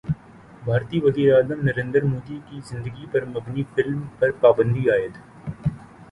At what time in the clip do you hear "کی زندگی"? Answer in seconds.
2.47-3.05